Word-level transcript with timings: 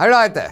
Hallo 0.00 0.14
Leute! 0.16 0.44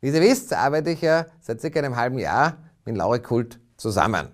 Wie 0.00 0.10
ihr 0.10 0.20
wisst, 0.20 0.54
arbeite 0.54 0.90
ich 0.90 1.00
ja 1.00 1.26
seit 1.40 1.60
circa 1.60 1.80
einem 1.80 1.96
halben 1.96 2.16
Jahr 2.20 2.58
mit 2.84 2.96
Lauri 2.96 3.18
Kult 3.18 3.58
zusammen. 3.76 4.28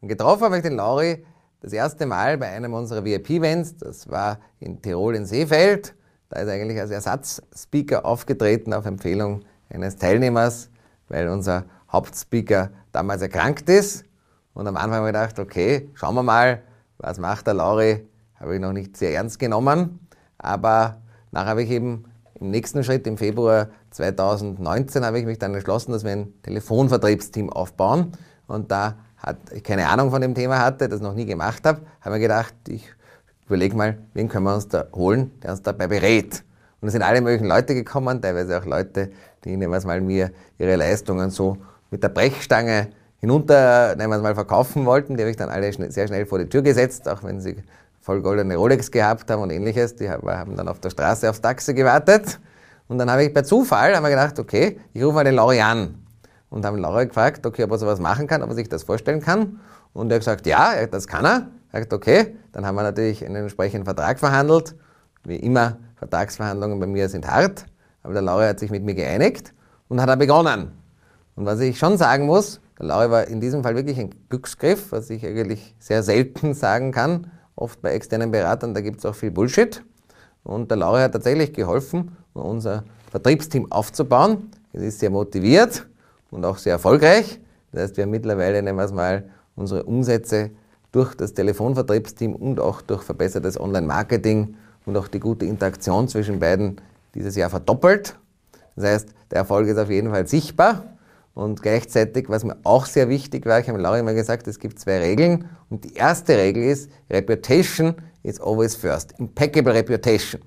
Und 0.00 0.08
getroffen 0.08 0.44
habe 0.44 0.56
ich 0.56 0.62
den 0.62 0.76
Lauri 0.76 1.26
das 1.60 1.74
erste 1.74 2.06
Mal 2.06 2.38
bei 2.38 2.48
einem 2.48 2.72
unserer 2.72 3.04
VIP-Events. 3.04 3.76
Das 3.76 4.08
war 4.08 4.38
in 4.60 4.80
Tirol 4.80 5.14
in 5.14 5.26
Seefeld. 5.26 5.94
Da 6.30 6.40
ist 6.40 6.48
er 6.48 6.54
eigentlich 6.54 6.80
als 6.80 6.90
Ersatzspeaker 6.90 8.06
aufgetreten 8.06 8.72
auf 8.72 8.86
Empfehlung 8.86 9.44
eines 9.68 9.96
Teilnehmers, 9.96 10.70
weil 11.08 11.28
unser 11.28 11.66
Hauptspeaker 11.92 12.70
damals 12.92 13.20
erkrankt 13.20 13.68
ist. 13.68 14.06
Und 14.54 14.66
am 14.66 14.76
Anfang 14.78 15.00
habe 15.00 15.08
ich 15.08 15.12
gedacht, 15.12 15.38
okay, 15.38 15.90
schauen 15.92 16.14
wir 16.14 16.22
mal, 16.22 16.62
was 16.96 17.18
macht 17.18 17.46
der 17.46 17.52
Lauri? 17.52 18.08
Habe 18.36 18.54
ich 18.54 18.60
noch 18.62 18.72
nicht 18.72 18.96
sehr 18.96 19.12
ernst 19.12 19.38
genommen. 19.38 20.08
Aber 20.38 21.02
nachher 21.30 21.50
habe 21.50 21.62
ich 21.62 21.70
eben 21.70 22.06
im 22.40 22.50
nächsten 22.50 22.84
Schritt, 22.84 23.06
im 23.06 23.16
Februar 23.16 23.68
2019, 23.90 25.04
habe 25.04 25.18
ich 25.18 25.26
mich 25.26 25.38
dann 25.38 25.54
entschlossen, 25.54 25.92
dass 25.92 26.04
wir 26.04 26.12
ein 26.12 26.32
Telefonvertriebsteam 26.42 27.50
aufbauen. 27.50 28.12
Und 28.46 28.70
da 28.70 28.96
hat, 29.16 29.38
ich 29.52 29.62
keine 29.62 29.88
Ahnung 29.88 30.10
von 30.10 30.20
dem 30.20 30.34
Thema 30.34 30.58
hatte, 30.58 30.88
das 30.88 31.00
noch 31.00 31.14
nie 31.14 31.26
gemacht 31.26 31.64
habe, 31.64 31.80
habe 32.00 32.16
mir 32.16 32.20
gedacht, 32.20 32.54
ich 32.68 32.84
überlege 33.46 33.76
mal, 33.76 33.98
wen 34.14 34.28
können 34.28 34.44
wir 34.44 34.54
uns 34.54 34.68
da 34.68 34.86
holen, 34.94 35.32
der 35.42 35.52
uns 35.52 35.62
dabei 35.62 35.86
berät. 35.86 36.44
Und 36.80 36.88
es 36.88 36.92
sind 36.92 37.02
alle 37.02 37.20
möglichen 37.20 37.48
Leute 37.48 37.74
gekommen, 37.74 38.20
teilweise 38.20 38.58
auch 38.58 38.66
Leute, 38.66 39.10
die 39.44 39.56
nehmen 39.56 39.72
wir 39.72 39.86
mal 39.86 40.00
mir 40.00 40.30
ihre 40.58 40.76
Leistungen 40.76 41.30
so 41.30 41.56
mit 41.90 42.02
der 42.02 42.10
Brechstange 42.10 42.88
hinunter, 43.18 43.96
nehmen 43.96 44.10
wir 44.10 44.18
mal 44.18 44.34
verkaufen 44.34 44.84
wollten. 44.84 45.16
Die 45.16 45.22
habe 45.22 45.30
ich 45.30 45.36
dann 45.36 45.48
alle 45.48 45.72
sehr 45.90 46.06
schnell 46.06 46.26
vor 46.26 46.38
die 46.38 46.48
Tür 46.48 46.62
gesetzt, 46.62 47.08
auch 47.08 47.22
wenn 47.24 47.40
sie 47.40 47.56
voll 48.06 48.22
goldene 48.22 48.54
Rolex 48.54 48.92
gehabt 48.92 49.28
haben 49.32 49.42
und 49.42 49.50
ähnliches. 49.50 49.96
Die 49.96 50.08
haben 50.08 50.54
dann 50.54 50.68
auf 50.68 50.78
der 50.78 50.90
Straße 50.90 51.28
aufs 51.28 51.40
Taxi 51.40 51.74
gewartet. 51.74 52.38
Und 52.86 52.98
dann 52.98 53.10
habe 53.10 53.24
ich 53.24 53.34
bei 53.34 53.42
Zufall 53.42 54.00
wir 54.00 54.08
gedacht, 54.08 54.38
okay, 54.38 54.78
ich 54.92 55.02
rufe 55.02 55.16
mal 55.16 55.24
den 55.24 55.34
Lauri 55.34 55.60
an. 55.60 56.06
Und 56.48 56.64
haben 56.64 56.78
Lauri 56.78 57.08
gefragt, 57.08 57.44
okay, 57.44 57.64
ob 57.64 57.72
er 57.72 57.78
sowas 57.78 57.98
machen 57.98 58.28
kann, 58.28 58.44
ob 58.44 58.50
er 58.50 58.54
sich 58.54 58.68
das 58.68 58.84
vorstellen 58.84 59.20
kann. 59.20 59.58
Und 59.92 60.12
er 60.12 60.14
hat 60.14 60.20
gesagt, 60.20 60.46
ja, 60.46 60.86
das 60.86 61.08
kann 61.08 61.24
er. 61.24 61.48
Er 61.72 61.80
hat 61.80 61.90
gesagt, 61.90 61.92
okay, 61.94 62.36
dann 62.52 62.64
haben 62.64 62.76
wir 62.76 62.84
natürlich 62.84 63.24
einen 63.26 63.34
entsprechenden 63.34 63.84
Vertrag 63.84 64.20
verhandelt. 64.20 64.76
Wie 65.24 65.36
immer, 65.36 65.78
Vertragsverhandlungen 65.96 66.78
bei 66.78 66.86
mir 66.86 67.08
sind 67.08 67.28
hart. 67.28 67.66
Aber 68.04 68.12
der 68.12 68.22
Lauri 68.22 68.46
hat 68.46 68.60
sich 68.60 68.70
mit 68.70 68.84
mir 68.84 68.94
geeinigt 68.94 69.52
und 69.88 70.00
hat 70.00 70.08
er 70.08 70.16
begonnen. 70.16 70.70
Und 71.34 71.44
was 71.44 71.58
ich 71.58 71.76
schon 71.76 71.98
sagen 71.98 72.26
muss, 72.26 72.60
der 72.78 72.86
Lauri 72.86 73.10
war 73.10 73.26
in 73.26 73.40
diesem 73.40 73.64
Fall 73.64 73.74
wirklich 73.74 73.98
ein 73.98 74.10
Glücksgriff, 74.28 74.92
was 74.92 75.10
ich 75.10 75.26
eigentlich 75.26 75.74
sehr 75.80 76.04
selten 76.04 76.54
sagen 76.54 76.92
kann 76.92 77.32
oft 77.56 77.80
bei 77.82 77.92
externen 77.92 78.30
Beratern, 78.30 78.74
da 78.74 78.80
gibt 78.80 78.98
es 78.98 79.06
auch 79.06 79.14
viel 79.14 79.30
Bullshit. 79.30 79.82
Und 80.44 80.70
der 80.70 80.78
Lauri 80.78 81.00
hat 81.00 81.12
tatsächlich 81.12 81.52
geholfen, 81.52 82.16
unser 82.34 82.84
Vertriebsteam 83.10 83.72
aufzubauen. 83.72 84.50
Es 84.72 84.82
ist 84.82 85.00
sehr 85.00 85.10
motiviert 85.10 85.86
und 86.30 86.44
auch 86.44 86.58
sehr 86.58 86.74
erfolgreich. 86.74 87.40
Das 87.72 87.82
heißt, 87.82 87.96
wir 87.96 88.04
haben 88.04 88.10
mittlerweile, 88.10 88.62
nehmen 88.62 88.78
wir 88.78 88.84
es 88.84 88.92
mal, 88.92 89.28
unsere 89.56 89.82
Umsätze 89.84 90.50
durch 90.92 91.14
das 91.14 91.34
Telefonvertriebsteam 91.34 92.34
und 92.34 92.60
auch 92.60 92.82
durch 92.82 93.02
verbessertes 93.02 93.58
Online-Marketing 93.58 94.54
und 94.84 94.96
auch 94.96 95.08
die 95.08 95.20
gute 95.20 95.46
Interaktion 95.46 96.08
zwischen 96.08 96.38
beiden 96.38 96.80
dieses 97.14 97.34
Jahr 97.36 97.50
verdoppelt. 97.50 98.16
Das 98.76 98.84
heißt, 98.84 99.08
der 99.30 99.38
Erfolg 99.38 99.66
ist 99.68 99.78
auf 99.78 99.90
jeden 99.90 100.10
Fall 100.10 100.26
sichtbar. 100.26 100.84
Und 101.36 101.60
gleichzeitig, 101.60 102.30
was 102.30 102.44
mir 102.44 102.56
auch 102.64 102.86
sehr 102.86 103.10
wichtig 103.10 103.44
war, 103.44 103.60
ich 103.60 103.68
habe 103.68 103.78
Laura 103.78 103.98
immer 103.98 104.14
gesagt, 104.14 104.48
es 104.48 104.58
gibt 104.58 104.78
zwei 104.78 105.00
Regeln. 105.00 105.44
Und 105.68 105.84
die 105.84 105.92
erste 105.92 106.34
Regel 106.38 106.62
ist, 106.62 106.90
Reputation 107.10 107.94
is 108.22 108.40
always 108.40 108.74
first. 108.74 109.12
Impeccable 109.18 109.74
Reputation. 109.74 110.40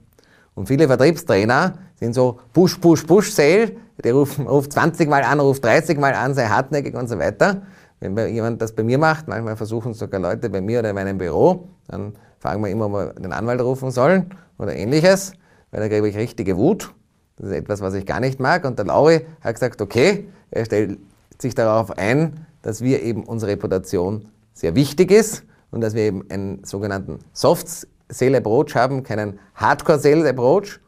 Und 0.55 0.65
viele 0.67 0.87
Vertriebstrainer 0.87 1.77
sind 1.93 2.15
so 2.15 2.39
Push, 2.53 2.79
Push, 2.79 3.03
Push, 3.03 3.31
Sale. 3.31 3.73
Der 4.03 4.15
ruft, 4.15 4.39
ruft 4.39 4.73
20 4.73 5.07
Mal 5.07 5.21
an, 5.21 5.39
ruft 5.39 5.63
30 5.63 5.99
Mal 5.99 6.15
an, 6.15 6.33
sei 6.33 6.47
hartnäckig 6.47 6.95
und 6.95 7.07
so 7.07 7.19
weiter. 7.19 7.61
Wenn 7.99 8.17
jemand 8.33 8.59
das 8.59 8.73
bei 8.73 8.81
mir 8.81 8.97
macht, 8.97 9.27
manchmal 9.27 9.57
versuchen 9.57 9.93
sogar 9.93 10.19
Leute 10.19 10.49
bei 10.49 10.59
mir 10.59 10.79
oder 10.79 10.89
in 10.89 10.95
meinem 10.95 11.19
Büro, 11.19 11.67
dann 11.87 12.13
fragen 12.39 12.63
wir 12.63 12.71
immer, 12.71 12.87
ob 12.87 12.93
wir 12.93 13.13
den 13.13 13.31
Anwalt 13.31 13.61
rufen 13.61 13.91
sollen 13.91 14.33
oder 14.57 14.75
ähnliches, 14.75 15.33
weil 15.69 15.81
da 15.81 15.87
kriege 15.87 16.07
ich 16.07 16.17
richtige 16.17 16.57
Wut. 16.57 16.91
Das 17.39 17.49
ist 17.49 17.55
etwas, 17.55 17.81
was 17.81 17.93
ich 17.93 18.05
gar 18.05 18.19
nicht 18.19 18.39
mag. 18.39 18.65
Und 18.65 18.77
der 18.77 18.85
Lauri 18.85 19.25
hat 19.41 19.55
gesagt, 19.55 19.81
okay, 19.81 20.27
er 20.51 20.65
stellt 20.65 20.99
sich 21.39 21.55
darauf 21.55 21.97
ein, 21.97 22.45
dass 22.61 22.81
wir 22.81 23.01
eben 23.01 23.23
unsere 23.23 23.53
Reputation 23.53 24.27
sehr 24.53 24.75
wichtig 24.75 25.09
ist 25.11 25.43
und 25.71 25.81
dass 25.81 25.93
wir 25.93 26.03
eben 26.03 26.29
einen 26.29 26.63
sogenannten 26.65 27.19
Soft 27.33 27.87
Sale 28.09 28.37
Approach 28.37 28.75
haben, 28.75 29.03
keinen 29.03 29.39
Hardcore 29.55 29.99
Sales 29.99 30.25
Approach. 30.25 30.79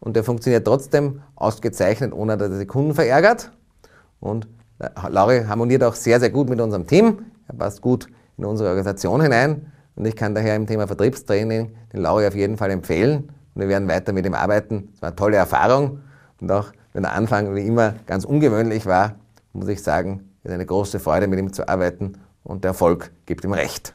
Und 0.00 0.14
der 0.14 0.22
funktioniert 0.22 0.64
trotzdem 0.64 1.22
ausgezeichnet, 1.34 2.12
ohne 2.12 2.36
dass 2.36 2.52
er 2.52 2.60
die 2.60 2.66
Kunden 2.66 2.94
verärgert. 2.94 3.50
Und 4.20 4.46
Lauri 5.08 5.44
harmoniert 5.44 5.82
auch 5.82 5.94
sehr, 5.94 6.20
sehr 6.20 6.30
gut 6.30 6.48
mit 6.48 6.60
unserem 6.60 6.86
Team. 6.86 7.24
Er 7.48 7.56
passt 7.56 7.82
gut 7.82 8.06
in 8.36 8.44
unsere 8.44 8.68
Organisation 8.68 9.20
hinein. 9.20 9.72
Und 9.96 10.06
ich 10.06 10.14
kann 10.14 10.36
daher 10.36 10.54
im 10.54 10.68
Thema 10.68 10.86
Vertriebstraining 10.86 11.74
den 11.92 12.00
Lauri 12.00 12.28
auf 12.28 12.36
jeden 12.36 12.56
Fall 12.56 12.70
empfehlen. 12.70 13.30
Und 13.54 13.62
wir 13.62 13.68
werden 13.68 13.88
weiter 13.88 14.12
mit 14.12 14.26
ihm 14.26 14.34
arbeiten. 14.34 14.90
Es 14.94 15.02
war 15.02 15.08
eine 15.08 15.16
tolle 15.16 15.36
Erfahrung. 15.36 16.00
Und 16.40 16.50
auch 16.52 16.72
wenn 16.92 17.02
der 17.02 17.12
Anfang 17.12 17.54
wie 17.54 17.66
immer 17.66 17.94
ganz 18.06 18.24
ungewöhnlich 18.24 18.86
war, 18.86 19.16
muss 19.52 19.68
ich 19.68 19.82
sagen, 19.82 20.30
es 20.42 20.50
ist 20.50 20.54
eine 20.54 20.66
große 20.66 21.00
Freude, 21.00 21.26
mit 21.26 21.38
ihm 21.38 21.52
zu 21.52 21.68
arbeiten 21.68 22.14
und 22.44 22.64
der 22.64 22.70
Erfolg 22.70 23.10
gibt 23.26 23.44
ihm 23.44 23.52
recht. 23.52 23.94